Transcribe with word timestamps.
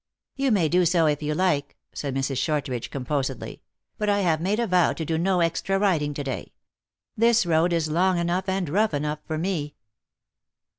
"You 0.35 0.49
may 0.49 0.67
do 0.67 0.83
so, 0.83 1.05
if 1.05 1.21
you 1.21 1.35
like," 1.35 1.77
said 1.93 2.15
Mrs. 2.15 2.37
Shortridge, 2.37 2.89
composedly;" 2.89 3.61
but 3.99 4.09
I 4.09 4.21
have 4.21 4.41
made 4.41 4.59
a 4.59 4.65
vow 4.65 4.93
to 4.93 5.05
do 5.05 5.15
no 5.15 5.41
extra 5.41 5.77
riding 5.77 6.15
to 6.15 6.23
day. 6.23 6.53
This 7.15 7.45
road 7.45 7.71
is 7.71 7.87
long 7.87 8.17
enough 8.17 8.49
and 8.49 8.67
rough 8.67 8.95
enough 8.95 9.19
for 9.27 9.37
me." 9.37 9.75